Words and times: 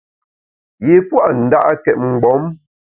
Yi 0.85 0.95
pua’ 1.07 1.25
nda’két 1.43 1.97
mgbom. 2.03 2.43